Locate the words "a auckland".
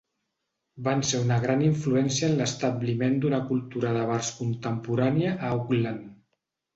5.35-6.09